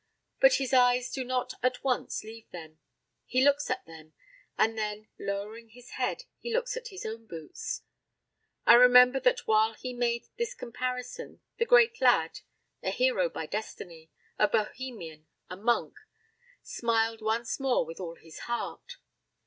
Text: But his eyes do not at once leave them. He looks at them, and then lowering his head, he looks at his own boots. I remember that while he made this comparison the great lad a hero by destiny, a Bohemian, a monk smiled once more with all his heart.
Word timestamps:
But 0.39 0.55
his 0.55 0.73
eyes 0.73 1.11
do 1.11 1.23
not 1.23 1.53
at 1.61 1.83
once 1.83 2.23
leave 2.23 2.49
them. 2.49 2.79
He 3.27 3.43
looks 3.45 3.69
at 3.69 3.85
them, 3.85 4.15
and 4.57 4.75
then 4.75 5.09
lowering 5.19 5.69
his 5.69 5.91
head, 5.91 6.23
he 6.39 6.51
looks 6.51 6.75
at 6.75 6.87
his 6.87 7.05
own 7.05 7.27
boots. 7.27 7.83
I 8.65 8.73
remember 8.73 9.19
that 9.19 9.45
while 9.45 9.75
he 9.75 9.93
made 9.93 10.25
this 10.39 10.55
comparison 10.55 11.41
the 11.59 11.67
great 11.67 12.01
lad 12.01 12.39
a 12.81 12.89
hero 12.89 13.29
by 13.29 13.45
destiny, 13.45 14.09
a 14.39 14.47
Bohemian, 14.47 15.27
a 15.51 15.55
monk 15.55 15.93
smiled 16.63 17.21
once 17.21 17.59
more 17.59 17.85
with 17.85 17.99
all 17.99 18.15
his 18.15 18.39
heart. 18.49 18.97